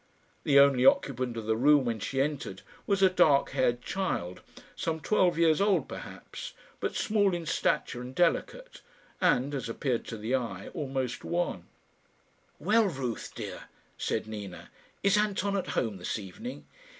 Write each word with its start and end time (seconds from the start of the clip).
The 0.45 0.57
only 0.59 0.83
occupant 0.83 1.37
of 1.37 1.45
the 1.45 1.55
room 1.55 1.85
when 1.85 1.99
she 1.99 2.19
entered 2.19 2.63
was 2.87 3.03
a 3.03 3.07
dark 3.11 3.51
haired 3.51 3.83
child, 3.83 4.41
some 4.75 4.99
twelve 4.99 5.37
years 5.37 5.61
old 5.61 5.87
perhaps, 5.87 6.53
but 6.79 6.95
small 6.95 7.35
in 7.35 7.45
stature 7.45 8.01
and 8.01 8.15
delicate, 8.15 8.81
and, 9.21 9.53
as 9.53 9.69
appeared 9.69 10.05
to 10.05 10.17
the 10.17 10.33
eye, 10.33 10.69
almost 10.69 11.23
wan. 11.23 11.65
"Well, 12.57 12.85
Ruth 12.85 13.33
dear," 13.35 13.65
said 13.95 14.25
Nina, 14.25 14.71
"is 15.03 15.19
Anton 15.19 15.55
at 15.55 15.67
home 15.67 15.97
this 15.97 16.17
evening?" 16.17 16.65